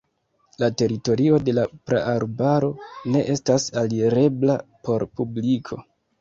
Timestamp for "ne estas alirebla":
3.17-4.57